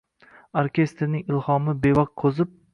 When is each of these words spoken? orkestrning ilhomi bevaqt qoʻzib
orkestrning 0.61 1.29
ilhomi 1.35 1.79
bevaqt 1.87 2.17
qoʻzib 2.25 2.61